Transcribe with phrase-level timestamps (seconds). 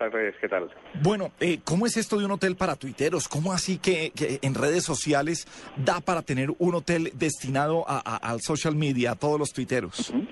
[0.00, 0.34] Tardes.
[0.40, 0.70] ¿Qué tal?
[1.02, 3.28] Bueno, eh, ¿cómo es esto de un hotel para tuiteros?
[3.28, 8.16] ¿Cómo así que, que en redes sociales da para tener un hotel destinado a, a,
[8.16, 10.08] al social media, a todos los tuiteros?
[10.08, 10.28] Uh -huh.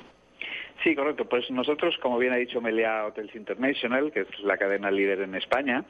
[0.82, 1.24] Sí, correcto.
[1.24, 5.34] Pues nosotros, como bien ha dicho Meliá Hotels International, que es la cadena líder en
[5.34, 5.84] España,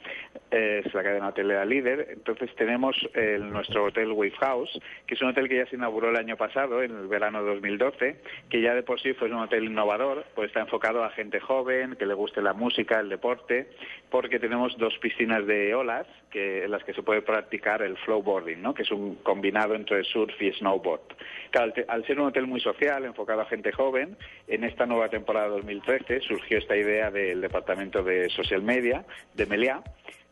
[0.50, 5.20] eh, es la cadena hotelera líder, entonces tenemos eh, nuestro hotel Wave House, que es
[5.20, 8.16] un hotel que ya se inauguró el año pasado, en el verano de 2012,
[8.48, 11.96] que ya de por sí fue un hotel innovador, pues está enfocado a gente joven,
[11.96, 13.68] que le guste la música, el deporte,
[14.10, 18.62] porque tenemos dos piscinas de olas que, en las que se puede practicar el flowboarding,
[18.62, 18.72] ¿no?
[18.72, 21.02] que es un combinado entre surf y snowboard.
[21.50, 25.08] Claro, al, al ser un hotel muy social, enfocado a gente joven, en esta nueva
[25.08, 29.04] temporada 2013 surgió esta idea del Departamento de Social Media
[29.34, 29.82] de Meliá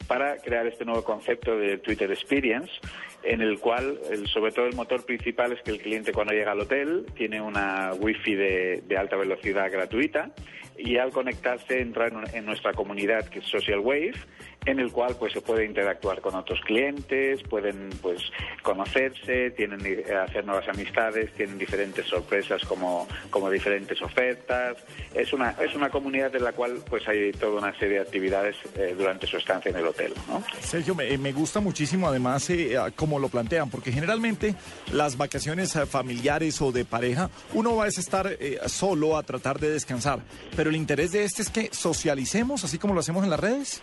[0.07, 2.71] para crear este nuevo concepto de Twitter Experience,
[3.25, 6.53] en el cual, el, sobre todo, el motor principal es que el cliente cuando llega
[6.53, 10.31] al hotel tiene una wifi de, de alta velocidad gratuita
[10.79, 14.15] y al conectarse entra en, en, nuestra comunidad que es Social Wave,
[14.67, 18.21] en el cual pues se puede interactuar con otros clientes, pueden pues
[18.63, 19.81] conocerse, tienen
[20.27, 24.77] hacer nuevas amistades, tienen diferentes sorpresas como, como diferentes ofertas.
[25.15, 28.57] Es una es una comunidad en la cual pues hay toda una serie de actividades
[28.77, 30.43] eh, durante su estancia en el hotel, ¿no?
[30.61, 32.77] Sergio, me, me gusta muchísimo además eh,
[33.19, 34.55] lo plantean, porque generalmente
[34.93, 39.59] las vacaciones eh, familiares o de pareja, uno va a estar eh, solo a tratar
[39.59, 40.21] de descansar,
[40.57, 43.81] pero el interés de este es que socialicemos, así como lo hacemos en las redes.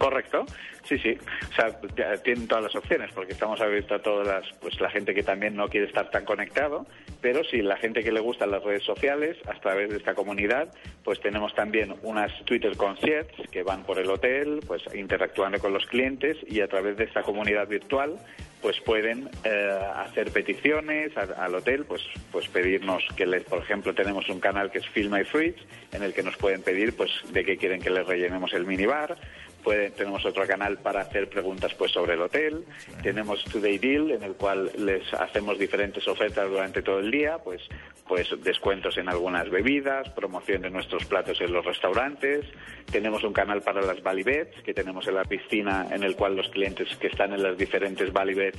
[0.00, 0.46] Correcto,
[0.84, 1.18] sí, sí.
[1.50, 1.78] O sea,
[2.22, 5.54] tienen todas las opciones porque estamos abiertos a todas las, pues la gente que también
[5.54, 6.86] no quiere estar tan conectado,
[7.20, 10.72] pero sí, la gente que le gustan las redes sociales, a través de esta comunidad,
[11.04, 15.84] pues tenemos también unas Twitter concierts que van por el hotel, pues interactuando con los
[15.84, 18.16] clientes y a través de esta comunidad virtual
[18.60, 24.28] pues pueden eh, hacer peticiones al, hotel, pues, pues pedirnos que les, por ejemplo, tenemos
[24.28, 27.44] un canal que es Film My Fridge, en el que nos pueden pedir pues de
[27.44, 29.16] qué quieren que les rellenemos el minibar,
[29.62, 32.64] Pueden, tenemos otro canal para hacer preguntas pues sobre el hotel,
[33.02, 37.62] tenemos Today Deal en el cual les hacemos diferentes ofertas durante todo el día, pues
[38.08, 42.44] pues descuentos en algunas bebidas, promoción de nuestros platos en los restaurantes,
[42.90, 46.34] tenemos un canal para las Bali Beds que tenemos en la piscina en el cual
[46.34, 48.58] los clientes que están en las diferentes Bali Beds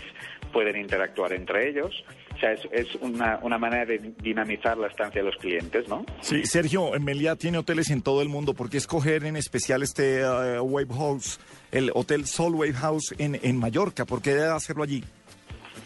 [0.54, 2.04] pueden interactuar entre ellos.
[2.42, 6.04] O sea, es, es una, una, manera de dinamizar la estancia de los clientes, ¿no?
[6.22, 8.56] Sí, Sergio, Meliá tiene hoteles en todo el mundo.
[8.56, 11.40] ¿Por qué escoger en especial este uh, Wave House,
[11.72, 14.06] el Hotel Sol Wave House en, en Mallorca?
[14.06, 15.04] ¿Por qué hacerlo allí?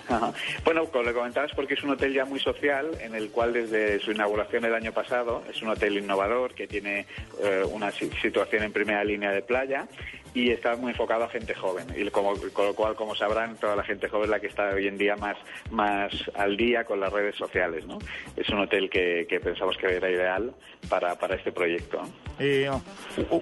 [0.07, 0.31] Ajá.
[0.63, 3.99] Bueno, como le comentabas, porque es un hotel ya muy social, en el cual desde
[3.99, 7.05] su inauguración el año pasado es un hotel innovador que tiene
[7.43, 9.89] eh, una situación en primera línea de playa
[10.35, 11.87] y está muy enfocado a gente joven.
[11.95, 14.69] Y como, con lo cual, como sabrán, toda la gente joven es la que está
[14.69, 15.37] hoy en día más,
[15.71, 17.85] más al día con las redes sociales.
[17.87, 17.97] ¿no?
[18.35, 20.53] Es un hotel que, que pensamos que era ideal
[20.89, 22.01] para, para este proyecto.
[22.37, 22.69] Eh,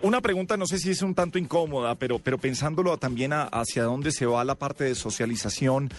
[0.03, 3.83] una pregunta, no sé si es un tanto incómoda, pero, pero pensándolo también a, hacia
[3.83, 5.89] dónde se va la parte de socialización,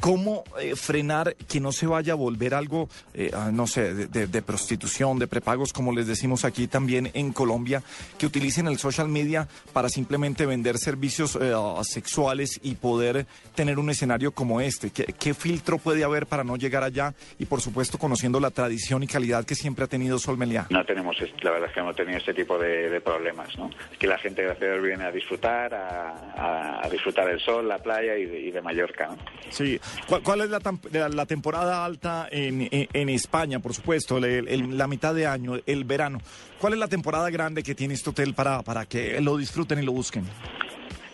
[0.00, 4.26] ¿cómo eh, frenar que no se vaya a volver algo, eh, no sé, de, de,
[4.28, 7.82] de, prostitución, de prepagos, como les decimos aquí también en Colombia,
[8.18, 13.90] que utilicen el social media para simplemente vender servicios eh, sexuales y poder tener un
[13.90, 14.90] escenario como este?
[14.90, 17.14] ¿Qué, ¿Qué, filtro puede haber para no llegar allá?
[17.38, 20.66] Y por supuesto conociendo la tradición y calidad que siempre ha tenido Sol Meliá.
[20.70, 23.70] No tenemos, la verdad es que hemos tenido este tipo de, de problemas, ¿no?
[23.98, 27.68] Que la gente gracias a Dios viene a disfrutar, a, a, a, disfrutar el sol,
[27.68, 29.16] la playa y de, y de Mallorca, ¿no?
[29.50, 29.80] Sí.
[30.06, 34.76] ¿Cuál, cuál es la, la, temporada alta en, en, en España, por supuesto, el, el,
[34.76, 36.20] la mitad de año, el verano?
[36.58, 39.82] ¿Cuál es la temporada grande que tiene este hotel para, para que lo disfruten y
[39.82, 40.24] lo busquen?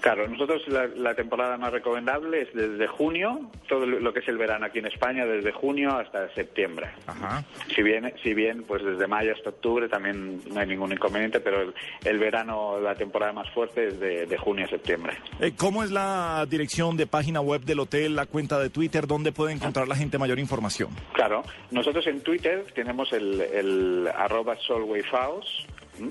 [0.00, 4.38] Claro, nosotros la, la, temporada más recomendable es desde junio, todo lo que es el
[4.38, 6.88] verano aquí en España, desde junio hasta septiembre.
[7.06, 7.44] Ajá.
[7.74, 11.60] Si bien, si bien, pues desde mayo hasta octubre también no hay ningún inconveniente, pero
[11.60, 11.74] el,
[12.04, 15.16] el verano, la temporada más fuerte es de, de junio a septiembre.
[15.38, 19.32] Eh, ¿Cómo es la dirección de página web del hotel, la cuenta de Twitter, dónde
[19.32, 20.90] puede encontrar la gente mayor información?
[21.12, 25.66] Claro, nosotros en Twitter tenemos el, el arroba Solway House,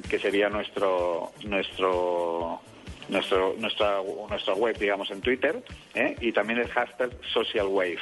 [0.10, 2.62] que sería nuestro nuestro
[3.10, 3.98] nuestro, nuestra,
[4.30, 5.62] nuestra web, digamos, en Twitter,
[5.94, 6.16] ¿eh?
[6.22, 8.00] y también el hashtag Social Wave,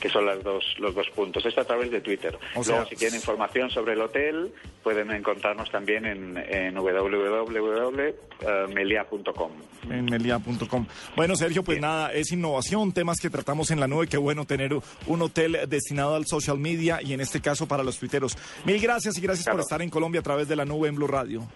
[0.00, 1.44] que son las dos, los dos puntos.
[1.46, 2.36] Esto a través de Twitter.
[2.54, 4.52] O Luego, sea, si quieren información sobre el hotel,
[4.82, 9.52] pueden encontrarnos también en, en www.melia.com.
[9.90, 10.86] en melia.com.
[11.16, 14.08] Bueno, Sergio, pues nada, es innovación, temas que tratamos en la nube.
[14.08, 14.72] Qué bueno tener
[15.06, 18.36] un hotel destinado al social media y en este caso para los tuiteros.
[18.64, 21.06] Mil gracias y gracias por estar en Colombia a través de la nube en Blue
[21.06, 21.46] Radio.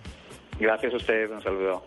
[0.58, 1.84] Gracias a usted, un saludo.